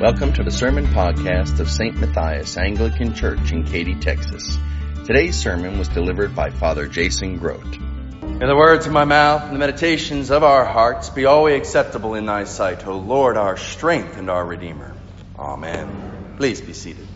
Welcome 0.00 0.32
to 0.32 0.42
the 0.42 0.50
Sermon 0.50 0.86
Podcast 0.86 1.60
of 1.60 1.70
St. 1.70 1.96
Matthias 1.96 2.56
Anglican 2.56 3.14
Church 3.14 3.52
in 3.52 3.62
Katy, 3.62 3.94
Texas. 3.94 4.58
Today's 5.04 5.36
sermon 5.36 5.78
was 5.78 5.86
delivered 5.86 6.34
by 6.34 6.50
Father 6.50 6.88
Jason 6.88 7.38
Grote. 7.38 7.78
May 8.20 8.46
the 8.46 8.56
words 8.56 8.86
of 8.86 8.92
my 8.92 9.04
mouth 9.04 9.44
and 9.44 9.54
the 9.54 9.58
meditations 9.60 10.32
of 10.32 10.42
our 10.42 10.64
hearts 10.64 11.10
be 11.10 11.26
always 11.26 11.56
acceptable 11.58 12.14
in 12.14 12.26
thy 12.26 12.42
sight, 12.42 12.84
O 12.88 12.98
Lord, 12.98 13.36
our 13.36 13.56
strength 13.56 14.16
and 14.16 14.28
our 14.28 14.44
Redeemer. 14.44 14.96
Amen. 15.38 16.34
Please 16.38 16.60
be 16.60 16.72
seated. 16.72 17.06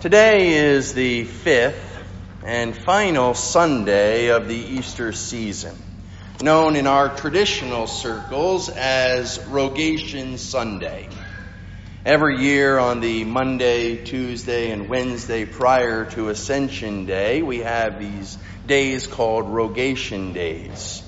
Today 0.00 0.54
is 0.54 0.94
the 0.94 1.24
fifth 1.24 1.84
and 2.44 2.74
final 2.76 3.34
Sunday 3.34 4.28
of 4.28 4.46
the 4.46 4.54
Easter 4.54 5.12
season, 5.12 5.76
known 6.42 6.76
in 6.76 6.86
our 6.86 7.08
traditional 7.16 7.88
circles 7.88 8.68
as 8.68 9.44
Rogation 9.48 10.38
Sunday. 10.38 11.08
Every 12.04 12.38
year 12.38 12.78
on 12.78 13.00
the 13.00 13.24
Monday, 13.24 13.96
Tuesday, 14.04 14.70
and 14.70 14.88
Wednesday 14.88 15.44
prior 15.44 16.04
to 16.12 16.28
Ascension 16.28 17.06
Day, 17.06 17.42
we 17.42 17.58
have 17.58 17.98
these 17.98 18.38
days 18.64 19.08
called 19.08 19.48
Rogation 19.48 20.32
Days. 20.32 21.02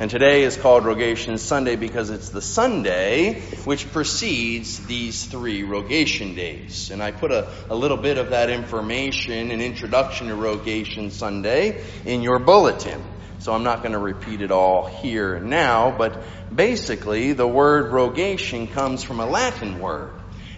And 0.00 0.10
today 0.10 0.42
is 0.42 0.58
called 0.58 0.84
Rogation 0.84 1.38
Sunday 1.38 1.76
because 1.76 2.10
it's 2.10 2.28
the 2.28 2.42
Sunday 2.42 3.40
which 3.64 3.90
precedes 3.90 4.86
these 4.86 5.24
three 5.24 5.62
Rogation 5.62 6.34
days. 6.34 6.90
And 6.90 7.02
I 7.02 7.10
put 7.10 7.32
a, 7.32 7.48
a 7.70 7.74
little 7.74 7.96
bit 7.96 8.18
of 8.18 8.30
that 8.30 8.50
information, 8.50 9.50
an 9.50 9.62
introduction 9.62 10.28
to 10.28 10.36
Rogation 10.36 11.10
Sunday, 11.10 11.82
in 12.04 12.20
your 12.20 12.38
bulletin. 12.38 13.02
So 13.40 13.52
I'm 13.52 13.62
not 13.62 13.82
going 13.82 13.92
to 13.92 13.98
repeat 13.98 14.40
it 14.40 14.50
all 14.50 14.86
here 14.86 15.34
and 15.34 15.48
now, 15.48 15.94
but 15.96 16.22
basically 16.54 17.32
the 17.32 17.46
word 17.46 17.92
rogation 17.92 18.66
comes 18.66 19.04
from 19.04 19.20
a 19.20 19.26
Latin 19.26 19.78
word, 19.78 20.12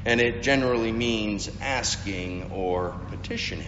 and 0.05 0.21
it 0.21 0.43
generally 0.43 0.93
means 0.93 1.51
asking 1.61 2.51
or 2.51 2.97
petitioning. 3.09 3.67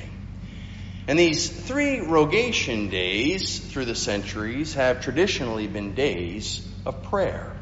And 1.07 1.19
these 1.19 1.51
three 1.51 2.01
rogation 2.01 2.89
days 2.89 3.59
through 3.59 3.87
the 3.87 3.95
centuries 3.95 4.75
have 4.75 5.03
traditionally 5.03 5.67
been 5.67 5.95
days 5.95 6.67
of 6.87 7.03
prayer. 7.03 7.53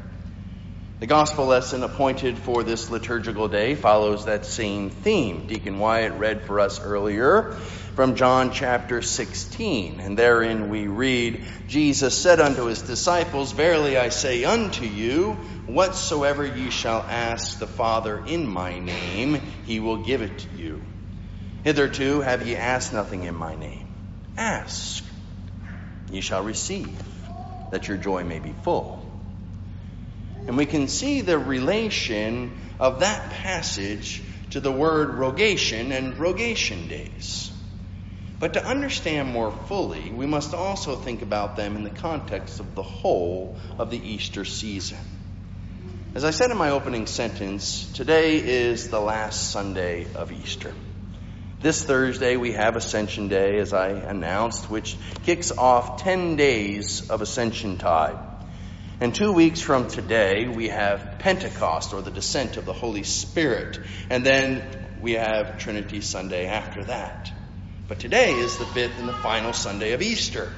The 1.01 1.07
gospel 1.07 1.47
lesson 1.47 1.81
appointed 1.81 2.37
for 2.37 2.61
this 2.61 2.91
liturgical 2.91 3.47
day 3.47 3.73
follows 3.73 4.25
that 4.25 4.45
same 4.45 4.91
theme. 4.91 5.47
Deacon 5.47 5.79
Wyatt 5.79 6.13
read 6.13 6.43
for 6.43 6.59
us 6.59 6.79
earlier 6.79 7.53
from 7.95 8.13
John 8.15 8.51
chapter 8.51 9.01
16. 9.01 9.99
And 9.99 10.15
therein 10.15 10.69
we 10.69 10.85
read, 10.85 11.43
Jesus 11.67 12.15
said 12.15 12.39
unto 12.39 12.65
his 12.65 12.83
disciples, 12.83 13.51
Verily 13.51 13.97
I 13.97 14.09
say 14.09 14.43
unto 14.43 14.85
you, 14.85 15.39
whatsoever 15.65 16.45
ye 16.45 16.69
shall 16.69 17.03
ask 17.09 17.57
the 17.57 17.65
Father 17.65 18.23
in 18.23 18.47
my 18.47 18.77
name, 18.77 19.41
he 19.65 19.79
will 19.79 20.03
give 20.03 20.21
it 20.21 20.37
to 20.37 20.49
you. 20.55 20.83
Hitherto 21.63 22.21
have 22.21 22.45
ye 22.45 22.55
asked 22.55 22.93
nothing 22.93 23.23
in 23.23 23.33
my 23.33 23.55
name. 23.55 23.87
Ask, 24.37 25.03
ye 26.11 26.21
shall 26.21 26.43
receive, 26.43 27.01
that 27.71 27.87
your 27.87 27.97
joy 27.97 28.23
may 28.23 28.37
be 28.37 28.51
full. 28.51 29.00
And 30.47 30.57
we 30.57 30.65
can 30.65 30.87
see 30.87 31.21
the 31.21 31.37
relation 31.37 32.57
of 32.79 33.01
that 33.01 33.29
passage 33.31 34.21
to 34.51 34.59
the 34.59 34.71
word 34.71 35.13
rogation 35.13 35.91
and 35.91 36.17
rogation 36.17 36.87
days. 36.87 37.51
But 38.39 38.53
to 38.53 38.65
understand 38.65 39.29
more 39.29 39.51
fully, 39.67 40.09
we 40.09 40.25
must 40.25 40.55
also 40.55 40.95
think 40.95 41.21
about 41.21 41.55
them 41.55 41.75
in 41.75 41.83
the 41.83 41.91
context 41.91 42.59
of 42.59 42.73
the 42.73 42.81
whole 42.81 43.57
of 43.77 43.91
the 43.91 43.99
Easter 43.99 44.45
season. 44.45 44.97
As 46.15 46.25
I 46.25 46.31
said 46.31 46.49
in 46.51 46.57
my 46.57 46.71
opening 46.71 47.05
sentence, 47.05 47.85
today 47.93 48.37
is 48.37 48.89
the 48.89 48.99
last 48.99 49.51
Sunday 49.51 50.07
of 50.15 50.31
Easter. 50.31 50.73
This 51.61 51.83
Thursday, 51.83 52.35
we 52.35 52.53
have 52.53 52.75
Ascension 52.75 53.27
Day, 53.27 53.59
as 53.59 53.71
I 53.71 53.89
announced, 53.89 54.69
which 54.69 54.97
kicks 55.23 55.51
off 55.51 56.01
10 56.01 56.35
days 56.35 57.11
of 57.11 57.21
Ascension 57.21 57.77
Tide. 57.77 58.17
And 59.01 59.15
two 59.15 59.31
weeks 59.31 59.59
from 59.59 59.87
today, 59.87 60.47
we 60.47 60.67
have 60.67 61.17
Pentecost, 61.17 61.91
or 61.91 62.03
the 62.03 62.11
descent 62.11 62.57
of 62.57 62.65
the 62.65 62.71
Holy 62.71 63.01
Spirit. 63.01 63.79
And 64.11 64.23
then 64.23 64.63
we 65.01 65.13
have 65.13 65.57
Trinity 65.57 66.01
Sunday 66.01 66.45
after 66.45 66.83
that. 66.83 67.33
But 67.87 67.97
today 67.97 68.31
is 68.33 68.57
the 68.57 68.65
fifth 68.67 68.99
and 68.99 69.09
the 69.09 69.13
final 69.13 69.53
Sunday 69.53 69.93
of 69.93 70.03
Easter. 70.03 70.53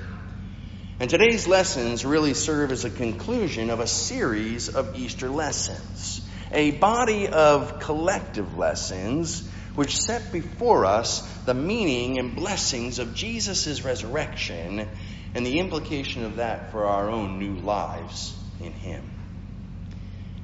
And 0.99 1.09
today's 1.09 1.47
lessons 1.47 2.03
really 2.03 2.33
serve 2.33 2.73
as 2.73 2.83
a 2.83 2.89
conclusion 2.89 3.69
of 3.69 3.79
a 3.79 3.87
series 3.87 4.67
of 4.67 4.99
Easter 4.99 5.29
lessons, 5.29 6.19
a 6.51 6.71
body 6.71 7.29
of 7.29 7.79
collective 7.79 8.57
lessons 8.57 9.49
which 9.75 9.97
set 9.97 10.33
before 10.33 10.85
us 10.85 11.21
the 11.45 11.53
meaning 11.53 12.19
and 12.19 12.35
blessings 12.35 12.99
of 12.99 13.15
Jesus' 13.15 13.85
resurrection 13.85 14.85
and 15.33 15.45
the 15.45 15.59
implication 15.59 16.23
of 16.23 16.37
that 16.37 16.71
for 16.71 16.85
our 16.85 17.09
own 17.09 17.39
new 17.39 17.55
lives 17.55 18.39
in 18.59 18.73
Him. 18.73 19.03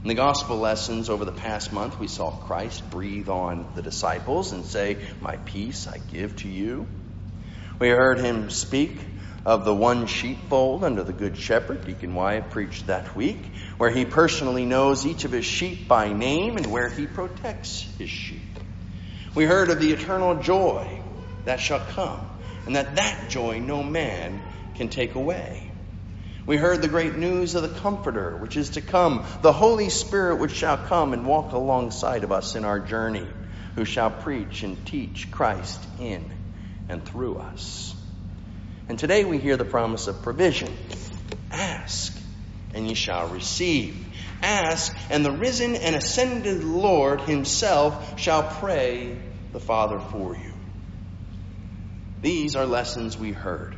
In 0.02 0.08
the 0.08 0.16
gospel 0.16 0.58
lessons 0.58 1.10
over 1.10 1.26
the 1.26 1.32
past 1.32 1.74
month, 1.74 2.00
we 2.00 2.08
saw 2.08 2.32
Christ 2.32 2.90
breathe 2.90 3.28
on 3.28 3.66
the 3.76 3.82
disciples 3.82 4.54
and 4.54 4.64
say, 4.64 4.98
My 5.20 5.36
peace 5.36 5.88
I 5.88 6.00
give 6.10 6.38
to 6.38 6.48
you. 6.48 6.88
We 7.80 7.90
heard 7.90 8.20
him 8.20 8.50
speak 8.50 8.98
of 9.46 9.66
the 9.66 9.76
one 9.76 10.06
sheepfold 10.06 10.84
under 10.84 11.04
the 11.04 11.14
Good 11.14 11.38
Shepherd. 11.38 11.86
Deacon 11.86 12.14
Wyatt 12.14 12.50
preached 12.50 12.88
that 12.88 13.14
week, 13.16 13.52
where 13.78 13.90
he 13.90 14.06
personally 14.06 14.66
knows 14.66 15.06
each 15.06 15.26
of 15.26 15.32
his 15.32 15.46
sheep 15.46 15.88
by 15.88 16.14
name 16.14 16.56
and 16.56 16.68
where 16.68 16.90
he 16.90 17.06
protects 17.06 17.82
his 17.98 18.10
sheep. 18.10 18.60
We 19.36 19.46
heard 19.46 19.70
of 19.70 19.80
the 19.80 19.92
eternal 19.92 20.36
joy 20.36 21.02
that 21.44 21.60
shall 21.60 21.80
come, 21.80 22.22
and 22.66 22.76
that 22.76 22.96
that 22.96 23.30
joy 23.30 23.60
no 23.60 23.84
man 23.84 24.42
can 24.80 24.88
take 24.88 25.16
away. 25.16 25.62
We 26.46 26.56
heard 26.56 26.82
the 26.82 26.88
great 26.88 27.18
news 27.18 27.54
of 27.54 27.64
the 27.64 27.80
Comforter, 27.82 28.38
which 28.38 28.56
is 28.56 28.72
to 28.72 28.82
come, 28.82 29.26
the 29.42 29.52
Holy 29.52 29.90
Spirit, 29.90 30.40
which 30.40 30.56
shall 30.56 30.78
come 30.78 31.12
and 31.12 31.28
walk 31.28 31.52
alongside 31.52 32.24
of 32.24 32.32
us 32.32 32.56
in 32.56 32.64
our 32.64 32.80
journey, 32.80 33.28
who 33.76 33.84
shall 33.84 34.10
preach 34.10 34.64
and 34.64 34.84
teach 34.86 35.30
Christ 35.32 35.86
in 36.00 36.24
and 36.88 37.04
through 37.04 37.36
us. 37.40 37.94
And 38.88 38.98
today 38.98 39.26
we 39.26 39.38
hear 39.38 39.58
the 39.58 39.66
promise 39.66 40.08
of 40.08 40.22
provision. 40.22 40.74
Ask, 41.52 42.18
and 42.74 42.88
ye 42.88 42.94
shall 42.94 43.28
receive. 43.28 44.08
Ask, 44.42 44.96
and 45.10 45.26
the 45.26 45.32
risen 45.32 45.76
and 45.76 45.94
ascended 45.94 46.64
Lord 46.64 47.20
himself 47.20 48.18
shall 48.18 48.44
pray 48.44 49.18
the 49.52 49.60
Father 49.60 50.00
for 50.00 50.38
you. 50.38 50.54
These 52.22 52.56
are 52.56 52.66
lessons 52.66 53.18
we 53.18 53.34
heard. 53.34 53.76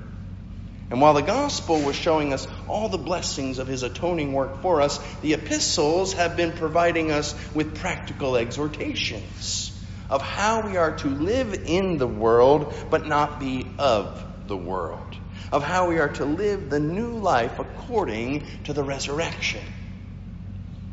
And 0.92 1.00
while 1.00 1.14
the 1.14 1.22
gospel 1.22 1.82
was 1.82 1.96
showing 1.96 2.34
us 2.34 2.46
all 2.68 2.90
the 2.90 2.98
blessings 2.98 3.60
of 3.60 3.68
his 3.68 3.82
atoning 3.82 4.34
work 4.34 4.62
for 4.62 4.82
us, 4.82 5.00
the 5.22 5.34
epistles 5.34 6.14
have 6.14 6.36
been 6.36 6.52
providing 6.52 7.12
us 7.12 7.34
with 7.54 7.76
practical 7.76 8.36
exhortations 8.36 9.72
of 10.10 10.22
how 10.22 10.68
we 10.68 10.76
are 10.76 10.98
to 10.98 11.08
live 11.08 11.54
in 11.66 11.98
the 11.98 12.08
world 12.08 12.74
but 12.90 13.08
not 13.08 13.40
be 13.40 13.66
of 13.80 14.22
the 14.48 14.58
world, 14.58 15.16
of 15.54 15.64
how 15.64 15.88
we 15.88 15.98
are 15.98 16.10
to 16.10 16.26
live 16.26 16.70
the 16.70 16.82
new 16.82 17.18
life 17.20 17.58
according 17.60 18.44
to 18.66 18.74
the 18.74 18.84
resurrection. 18.84 19.62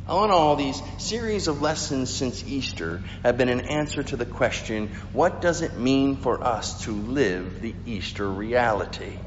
All 0.06 0.24
in 0.24 0.30
all, 0.30 0.54
these 0.54 0.80
series 0.98 1.48
of 1.48 1.60
lessons 1.60 2.14
since 2.14 2.44
Easter 2.46 3.02
have 3.24 3.36
been 3.36 3.48
an 3.48 3.62
answer 3.62 4.04
to 4.04 4.16
the 4.16 4.24
question 4.24 4.90
what 5.12 5.40
does 5.40 5.60
it 5.60 5.76
mean 5.76 6.16
for 6.16 6.42
us 6.42 6.84
to 6.84 6.92
live 6.92 7.60
the 7.60 7.74
Easter 7.84 8.30
reality? 8.30 9.18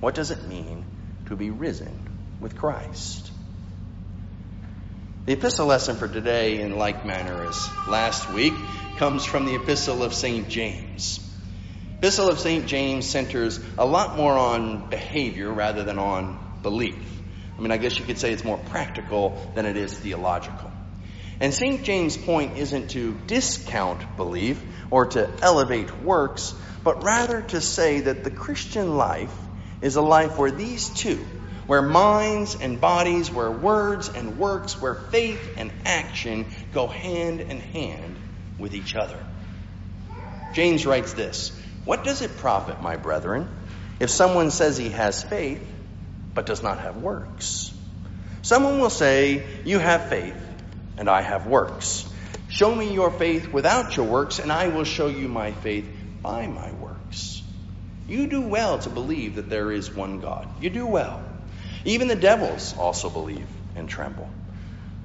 What 0.00 0.14
does 0.14 0.30
it 0.30 0.44
mean 0.44 0.84
to 1.26 1.36
be 1.36 1.50
risen 1.50 1.92
with 2.40 2.56
Christ? 2.56 3.32
The 5.26 5.32
epistle 5.32 5.66
lesson 5.66 5.96
for 5.96 6.06
today, 6.06 6.60
in 6.60 6.78
like 6.78 7.04
manner 7.04 7.44
as 7.44 7.68
last 7.88 8.32
week, 8.32 8.54
comes 8.96 9.24
from 9.24 9.44
the 9.44 9.56
epistle 9.56 10.02
of 10.04 10.14
St. 10.14 10.48
James. 10.48 11.20
Epistle 11.98 12.28
of 12.28 12.38
St. 12.38 12.66
James 12.66 13.06
centers 13.06 13.58
a 13.76 13.84
lot 13.84 14.16
more 14.16 14.32
on 14.32 14.88
behavior 14.88 15.52
rather 15.52 15.82
than 15.82 15.98
on 15.98 16.38
belief. 16.62 17.20
I 17.58 17.60
mean, 17.60 17.72
I 17.72 17.76
guess 17.76 17.98
you 17.98 18.04
could 18.04 18.18
say 18.18 18.32
it's 18.32 18.44
more 18.44 18.56
practical 18.56 19.36
than 19.56 19.66
it 19.66 19.76
is 19.76 19.92
theological. 19.98 20.70
And 21.40 21.52
St. 21.52 21.82
James' 21.82 22.16
point 22.16 22.56
isn't 22.56 22.90
to 22.90 23.18
discount 23.26 24.16
belief 24.16 24.64
or 24.90 25.06
to 25.06 25.28
elevate 25.42 26.02
works, 26.02 26.54
but 26.84 27.02
rather 27.02 27.42
to 27.42 27.60
say 27.60 28.02
that 28.02 28.22
the 28.22 28.30
Christian 28.30 28.96
life 28.96 29.36
is 29.80 29.96
a 29.96 30.02
life 30.02 30.38
where 30.38 30.50
these 30.50 30.88
two, 30.88 31.24
where 31.66 31.82
minds 31.82 32.56
and 32.60 32.80
bodies, 32.80 33.30
where 33.30 33.50
words 33.50 34.08
and 34.08 34.38
works, 34.38 34.80
where 34.80 34.94
faith 34.94 35.54
and 35.56 35.70
action 35.84 36.46
go 36.72 36.86
hand 36.86 37.40
in 37.40 37.60
hand 37.60 38.16
with 38.58 38.74
each 38.74 38.94
other. 38.96 39.18
James 40.52 40.86
writes 40.86 41.12
this 41.12 41.58
What 41.84 42.04
does 42.04 42.22
it 42.22 42.38
profit, 42.38 42.82
my 42.82 42.96
brethren, 42.96 43.48
if 44.00 44.10
someone 44.10 44.50
says 44.50 44.76
he 44.76 44.90
has 44.90 45.22
faith, 45.22 45.66
but 46.34 46.46
does 46.46 46.62
not 46.62 46.80
have 46.80 46.96
works? 46.96 47.74
Someone 48.42 48.80
will 48.80 48.90
say, 48.90 49.44
You 49.64 49.78
have 49.78 50.08
faith, 50.08 50.36
and 50.96 51.08
I 51.08 51.22
have 51.22 51.46
works. 51.46 52.10
Show 52.48 52.74
me 52.74 52.94
your 52.94 53.10
faith 53.10 53.52
without 53.52 53.96
your 53.96 54.06
works, 54.06 54.38
and 54.38 54.50
I 54.50 54.68
will 54.68 54.84
show 54.84 55.08
you 55.08 55.28
my 55.28 55.52
faith 55.52 55.86
by 56.22 56.46
my 56.46 56.72
works. 56.72 56.87
You 58.08 58.26
do 58.26 58.40
well 58.40 58.78
to 58.78 58.90
believe 58.90 59.36
that 59.36 59.50
there 59.50 59.70
is 59.70 59.94
one 59.94 60.20
God. 60.20 60.48
You 60.60 60.70
do 60.70 60.86
well. 60.86 61.22
Even 61.84 62.08
the 62.08 62.16
devils 62.16 62.74
also 62.78 63.10
believe 63.10 63.46
and 63.76 63.88
tremble. 63.88 64.28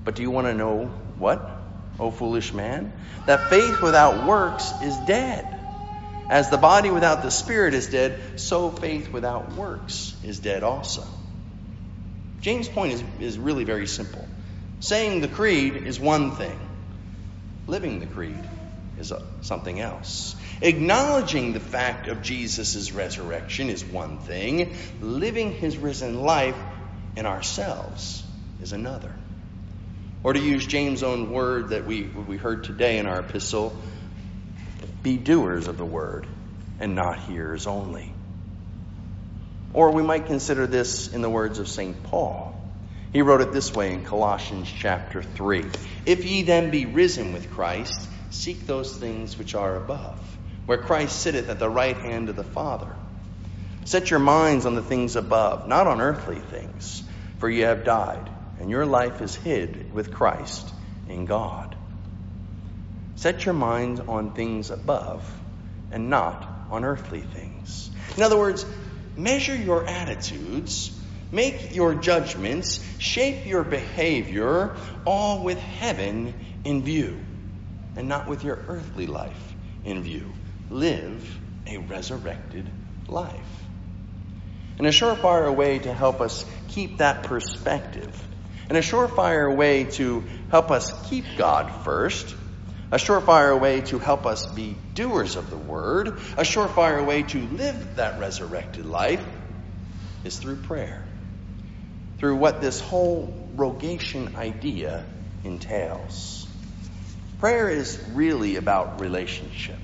But 0.05 0.15
do 0.15 0.21
you 0.21 0.31
want 0.31 0.47
to 0.47 0.53
know 0.53 0.85
what, 1.17 1.61
O 1.99 2.11
foolish 2.11 2.53
man? 2.53 2.93
That 3.25 3.49
faith 3.49 3.81
without 3.81 4.25
works 4.25 4.73
is 4.81 4.97
dead. 4.97 5.45
As 6.29 6.49
the 6.49 6.57
body 6.57 6.89
without 6.89 7.21
the 7.21 7.29
spirit 7.29 7.73
is 7.73 7.87
dead, 7.87 8.39
so 8.39 8.71
faith 8.71 9.11
without 9.11 9.53
works 9.53 10.15
is 10.23 10.39
dead 10.39 10.63
also. 10.63 11.03
James' 12.41 12.69
point 12.69 12.93
is, 12.93 13.03
is 13.19 13.37
really 13.37 13.65
very 13.65 13.87
simple. 13.87 14.25
Saying 14.79 15.21
the 15.21 15.27
creed 15.27 15.75
is 15.75 15.99
one 15.99 16.31
thing, 16.31 16.57
living 17.67 17.99
the 17.99 18.05
creed 18.05 18.43
is 19.11 19.13
something 19.41 19.79
else. 19.79 20.35
Acknowledging 20.61 21.53
the 21.53 21.59
fact 21.59 22.07
of 22.07 22.21
Jesus' 22.21 22.91
resurrection 22.91 23.69
is 23.69 23.83
one 23.83 24.17
thing, 24.19 24.75
living 25.01 25.51
his 25.51 25.77
risen 25.77 26.21
life 26.21 26.57
in 27.15 27.25
ourselves 27.25 28.23
is 28.61 28.71
another. 28.71 29.13
Or 30.23 30.33
to 30.33 30.39
use 30.39 30.65
James' 30.65 31.03
own 31.03 31.31
word 31.31 31.69
that 31.69 31.85
we, 31.85 32.03
we 32.03 32.37
heard 32.37 32.63
today 32.63 32.97
in 32.97 33.05
our 33.07 33.19
epistle, 33.19 33.75
be 35.01 35.17
doers 35.17 35.67
of 35.67 35.77
the 35.77 35.85
word 35.85 36.25
and 36.79 36.95
not 36.95 37.19
hearers 37.19 37.67
only. 37.67 38.13
Or 39.73 39.91
we 39.91 40.03
might 40.03 40.27
consider 40.27 40.65
this 40.65 41.11
in 41.11 41.21
the 41.21 41.29
words 41.29 41.59
of 41.59 41.67
St. 41.67 42.03
Paul. 42.03 42.53
He 43.11 43.21
wrote 43.21 43.41
it 43.41 43.51
this 43.51 43.73
way 43.73 43.93
in 43.93 44.05
Colossians 44.05 44.71
chapter 44.71 45.21
3 45.21 45.65
If 46.05 46.25
ye 46.25 46.43
then 46.43 46.71
be 46.71 46.85
risen 46.85 47.33
with 47.33 47.51
Christ, 47.51 48.09
seek 48.33 48.65
those 48.65 48.95
things 48.97 49.37
which 49.37 49.53
are 49.53 49.77
above, 49.77 50.19
where 50.65 50.77
Christ 50.77 51.19
sitteth 51.19 51.49
at 51.49 51.59
the 51.59 51.69
right 51.69 51.95
hand 51.95 52.29
of 52.29 52.35
the 52.35 52.43
Father. 52.43 52.91
Set 53.85 54.09
your 54.09 54.19
minds 54.19 54.65
on 54.65 54.75
the 54.75 54.81
things 54.81 55.15
above, 55.15 55.67
not 55.67 55.87
on 55.87 56.01
earthly 56.01 56.39
things, 56.39 57.03
for 57.37 57.49
ye 57.49 57.61
have 57.61 57.83
died, 57.83 58.29
and 58.59 58.69
your 58.69 58.85
life 58.85 59.21
is 59.21 59.35
hid 59.35 59.93
with 59.93 60.11
Christ 60.11 60.73
in 61.07 61.25
God. 61.25 61.75
Set 63.15 63.45
your 63.45 63.53
mind 63.53 64.01
on 64.07 64.31
things 64.31 64.71
above 64.71 65.23
and 65.91 66.09
not 66.09 66.67
on 66.71 66.83
earthly 66.83 67.21
things. 67.21 67.91
In 68.17 68.23
other 68.23 68.37
words, 68.37 68.65
measure 69.15 69.55
your 69.55 69.85
attitudes, 69.85 70.99
make 71.31 71.75
your 71.75 71.93
judgments, 71.93 72.83
shape 72.97 73.45
your 73.45 73.63
behavior, 73.63 74.75
all 75.05 75.43
with 75.43 75.59
heaven 75.59 76.33
in 76.63 76.81
view 76.83 77.19
and 77.95 78.07
not 78.07 78.27
with 78.27 78.43
your 78.43 78.59
earthly 78.67 79.07
life 79.07 79.53
in 79.83 80.03
view. 80.03 80.31
Live 80.69 81.39
a 81.67 81.77
resurrected 81.77 82.69
life. 83.07 83.63
And 84.77 84.87
a 84.87 84.91
surefire 84.91 85.55
way 85.55 85.79
to 85.79 85.93
help 85.93 86.19
us 86.19 86.45
keep 86.69 86.97
that 86.97 87.23
perspective, 87.23 88.27
and 88.69 88.77
a 88.77 88.81
surefire 88.81 89.55
way 89.55 89.83
to 89.83 90.23
help 90.49 90.71
us 90.71 90.91
keep 91.09 91.25
God 91.37 91.71
first, 91.83 92.35
a 92.91 92.97
surefire 92.97 93.59
way 93.59 93.81
to 93.81 93.99
help 93.99 94.25
us 94.25 94.45
be 94.47 94.75
doers 94.95 95.35
of 95.35 95.49
the 95.49 95.57
word, 95.57 96.07
a 96.07 96.43
surefire 96.43 97.05
way 97.05 97.23
to 97.23 97.39
live 97.39 97.95
that 97.95 98.19
resurrected 98.19 98.85
life 98.85 99.23
is 100.23 100.37
through 100.37 100.57
prayer. 100.57 101.03
Through 102.19 102.37
what 102.37 102.61
this 102.61 102.79
whole 102.79 103.49
rogation 103.55 104.35
idea 104.35 105.05
entails. 105.43 106.47
Prayer 107.39 107.69
is 107.69 108.01
really 108.13 108.55
about 108.55 109.01
relationship. 109.01 109.79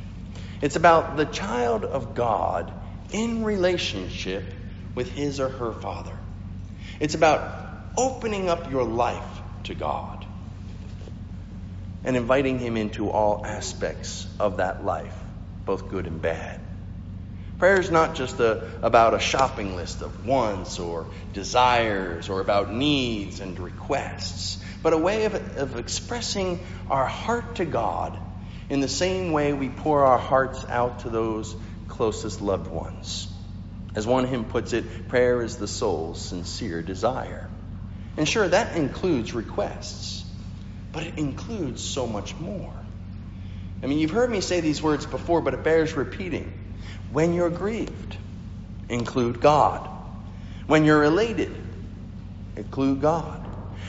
It's 0.62 0.76
about 0.76 1.18
the 1.18 1.26
child 1.26 1.84
of 1.86 2.16
God 2.16 2.72
in 3.12 3.44
relationship 3.44 4.54
with 4.96 5.12
his 5.12 5.40
or 5.40 5.50
her 5.50 5.74
father. 5.74 6.14
It's 7.00 7.16
about 7.16 7.70
opening 7.98 8.50
up 8.50 8.72
your 8.72 8.84
life 8.84 9.42
to 9.64 9.74
God 9.74 10.26
and 12.04 12.16
inviting 12.16 12.60
Him 12.60 12.78
into 12.78 13.10
all 13.10 13.46
aspects 13.46 14.28
of 14.40 14.58
that 14.58 14.86
life, 14.86 15.18
both 15.66 15.90
good 15.90 16.08
and 16.08 16.22
bad. 16.22 16.60
Prayer 17.60 17.78
is 17.78 17.92
not 17.92 18.16
just 18.16 18.40
a, 18.40 18.66
about 18.82 19.14
a 19.14 19.20
shopping 19.20 19.76
list 19.76 20.02
of 20.02 20.26
wants 20.26 20.80
or 20.80 21.08
desires 21.34 22.30
or 22.30 22.40
about 22.40 22.74
needs 22.74 23.42
and 23.42 23.60
requests, 23.60 24.64
but 24.82 24.94
a 24.94 24.98
way 24.98 25.26
of, 25.26 25.36
of 25.58 25.78
expressing 25.78 26.62
our 26.90 27.06
heart 27.06 27.56
to 27.56 27.66
God 27.66 28.18
in 28.70 28.80
the 28.80 28.88
same 28.88 29.34
way 29.34 29.52
we 29.52 29.68
pour 29.68 30.06
our 30.06 30.18
hearts 30.18 30.66
out 30.70 31.00
to 31.00 31.10
those 31.10 31.54
closest 31.90 32.42
loved 32.42 32.72
ones. 32.72 33.28
As 33.94 34.08
one 34.08 34.26
hymn 34.26 34.46
puts 34.46 34.72
it, 34.72 35.10
prayer 35.10 35.42
is 35.42 35.58
the 35.58 35.68
soul's 35.68 36.22
sincere 36.22 36.82
desire. 36.82 37.50
And 38.16 38.28
sure, 38.28 38.48
that 38.48 38.78
includes 38.78 39.34
requests. 39.34 40.24
But 40.94 41.04
it 41.04 41.18
includes 41.18 41.84
so 41.84 42.08
much 42.08 42.38
more. 42.40 42.74
I 43.84 43.88
mean, 43.88 44.00
you've 44.00 44.12
heard 44.12 44.30
me 44.30 44.40
say 44.40 44.62
these 44.62 44.82
words 44.82 45.06
before, 45.06 45.42
but 45.42 45.54
it 45.54 45.64
bears 45.64 45.94
repeating. 45.98 46.54
When 47.12 47.34
you're 47.34 47.50
grieved, 47.50 48.18
include 48.88 49.42
God. 49.42 49.88
When 50.68 50.86
you're 50.86 51.04
elated, 51.04 51.56
include 52.56 53.02
God. 53.02 53.46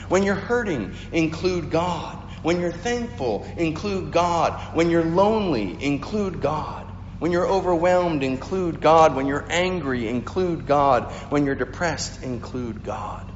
When 0.09 0.23
you're 0.23 0.35
hurting, 0.35 0.93
include 1.11 1.69
God. 1.69 2.17
When 2.41 2.59
you're 2.59 2.71
thankful, 2.71 3.45
include 3.55 4.11
God. 4.11 4.59
When 4.73 4.89
you're 4.89 5.05
lonely, 5.05 5.77
include 5.83 6.41
God. 6.41 6.87
When 7.19 7.31
you're 7.31 7.47
overwhelmed, 7.47 8.23
include 8.23 8.81
God. 8.81 9.15
When 9.15 9.27
you're 9.27 9.45
angry, 9.49 10.07
include 10.07 10.65
God. 10.65 11.11
When 11.29 11.45
you're 11.45 11.55
depressed, 11.55 12.23
include 12.23 12.83
God. 12.83 13.31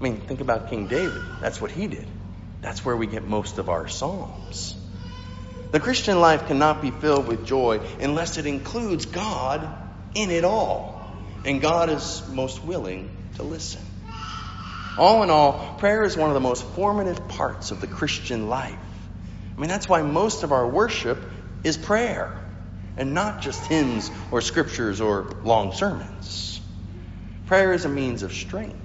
I 0.00 0.04
mean, 0.04 0.18
think 0.18 0.42
about 0.42 0.68
King 0.68 0.86
David. 0.86 1.22
That's 1.40 1.60
what 1.60 1.70
he 1.70 1.86
did. 1.86 2.06
That's 2.60 2.84
where 2.84 2.96
we 2.96 3.06
get 3.06 3.26
most 3.26 3.58
of 3.58 3.70
our 3.70 3.88
Psalms. 3.88 4.76
The 5.72 5.80
Christian 5.80 6.20
life 6.20 6.46
cannot 6.46 6.82
be 6.82 6.90
filled 6.90 7.26
with 7.26 7.46
joy 7.46 7.80
unless 7.98 8.36
it 8.36 8.46
includes 8.46 9.06
God 9.06 9.66
in 10.14 10.30
it 10.30 10.44
all. 10.44 11.00
And 11.44 11.60
God 11.60 11.88
is 11.88 12.22
most 12.30 12.62
willing 12.62 13.10
to 13.34 13.42
listen. 13.42 13.80
All 14.98 15.22
in 15.22 15.30
all, 15.30 15.76
prayer 15.78 16.04
is 16.04 16.16
one 16.16 16.28
of 16.28 16.34
the 16.34 16.40
most 16.40 16.64
formative 16.64 17.26
parts 17.26 17.70
of 17.70 17.80
the 17.80 17.86
Christian 17.86 18.48
life. 18.48 18.76
I 19.56 19.60
mean, 19.60 19.68
that's 19.68 19.88
why 19.88 20.02
most 20.02 20.42
of 20.42 20.52
our 20.52 20.68
worship 20.68 21.18
is 21.64 21.78
prayer 21.78 22.30
and 22.98 23.14
not 23.14 23.40
just 23.40 23.64
hymns 23.66 24.10
or 24.30 24.42
scriptures 24.42 25.00
or 25.00 25.34
long 25.42 25.72
sermons. 25.72 26.60
Prayer 27.46 27.72
is 27.72 27.86
a 27.86 27.88
means 27.88 28.22
of 28.22 28.32
strength. 28.32 28.81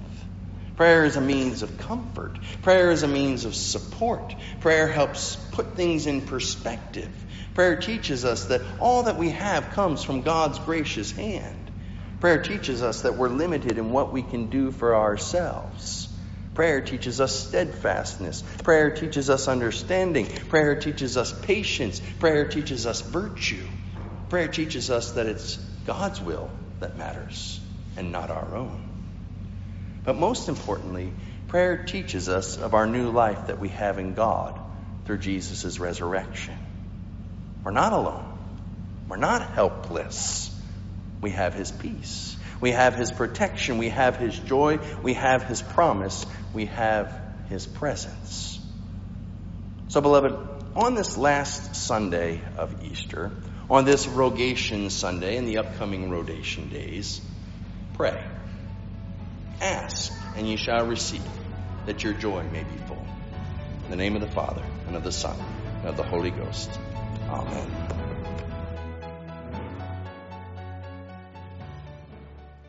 Prayer 0.78 1.04
is 1.04 1.16
a 1.16 1.20
means 1.20 1.64
of 1.64 1.76
comfort. 1.76 2.38
Prayer 2.62 2.92
is 2.92 3.02
a 3.02 3.08
means 3.08 3.44
of 3.44 3.56
support. 3.56 4.36
Prayer 4.60 4.86
helps 4.86 5.34
put 5.34 5.74
things 5.74 6.06
in 6.06 6.20
perspective. 6.20 7.10
Prayer 7.52 7.74
teaches 7.74 8.24
us 8.24 8.44
that 8.44 8.62
all 8.78 9.02
that 9.02 9.18
we 9.18 9.30
have 9.30 9.70
comes 9.70 10.04
from 10.04 10.22
God's 10.22 10.60
gracious 10.60 11.10
hand. 11.10 11.72
Prayer 12.20 12.40
teaches 12.40 12.80
us 12.80 13.02
that 13.02 13.16
we're 13.16 13.28
limited 13.28 13.76
in 13.76 13.90
what 13.90 14.12
we 14.12 14.22
can 14.22 14.50
do 14.50 14.70
for 14.70 14.94
ourselves. 14.94 16.16
Prayer 16.54 16.80
teaches 16.80 17.20
us 17.20 17.34
steadfastness. 17.34 18.44
Prayer 18.62 18.92
teaches 18.92 19.30
us 19.30 19.48
understanding. 19.48 20.26
Prayer 20.26 20.76
teaches 20.76 21.16
us 21.16 21.32
patience. 21.32 22.00
Prayer 22.20 22.46
teaches 22.46 22.86
us 22.86 23.00
virtue. 23.00 23.66
Prayer 24.28 24.46
teaches 24.46 24.90
us 24.90 25.10
that 25.14 25.26
it's 25.26 25.56
God's 25.86 26.20
will 26.20 26.48
that 26.78 26.96
matters 26.96 27.60
and 27.96 28.12
not 28.12 28.30
our 28.30 28.54
own. 28.54 28.87
But 30.08 30.16
most 30.16 30.48
importantly, 30.48 31.12
prayer 31.48 31.84
teaches 31.84 32.30
us 32.30 32.56
of 32.56 32.72
our 32.72 32.86
new 32.86 33.10
life 33.10 33.48
that 33.48 33.60
we 33.60 33.68
have 33.68 33.98
in 33.98 34.14
God 34.14 34.58
through 35.04 35.18
Jesus' 35.18 35.78
resurrection. 35.78 36.54
We're 37.62 37.72
not 37.72 37.92
alone. 37.92 38.24
We're 39.06 39.18
not 39.18 39.50
helpless. 39.50 40.58
We 41.20 41.32
have 41.32 41.52
His 41.52 41.70
peace. 41.70 42.38
We 42.58 42.70
have 42.70 42.94
His 42.94 43.12
protection. 43.12 43.76
We 43.76 43.90
have 43.90 44.16
His 44.16 44.38
joy. 44.38 44.78
We 45.02 45.12
have 45.12 45.42
His 45.42 45.60
promise. 45.60 46.24
We 46.54 46.64
have 46.64 47.12
His 47.50 47.66
presence. 47.66 48.58
So, 49.88 50.00
beloved, 50.00 50.34
on 50.74 50.94
this 50.94 51.18
last 51.18 51.76
Sunday 51.76 52.40
of 52.56 52.74
Easter, 52.82 53.30
on 53.68 53.84
this 53.84 54.06
Rogation 54.08 54.88
Sunday 54.88 55.36
and 55.36 55.46
the 55.46 55.58
upcoming 55.58 56.08
Rogation 56.08 56.70
days, 56.70 57.20
pray. 57.92 58.18
Ask, 59.60 60.12
and 60.36 60.48
ye 60.48 60.56
shall 60.56 60.86
receive, 60.86 61.26
that 61.86 62.04
your 62.04 62.12
joy 62.12 62.44
may 62.52 62.62
be 62.62 62.76
full. 62.86 63.04
In 63.84 63.90
the 63.90 63.96
name 63.96 64.14
of 64.14 64.20
the 64.20 64.30
Father, 64.30 64.64
and 64.86 64.94
of 64.94 65.02
the 65.02 65.12
Son, 65.12 65.36
and 65.78 65.88
of 65.88 65.96
the 65.96 66.04
Holy 66.04 66.30
Ghost. 66.30 66.70
Amen. 67.28 67.98